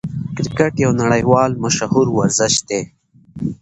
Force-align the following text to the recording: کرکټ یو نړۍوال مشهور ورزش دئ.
کرکټ 0.37 0.73
یو 0.83 0.91
نړۍوال 1.01 1.51
مشهور 1.63 2.07
ورزش 2.17 2.53
دئ. 2.67 2.83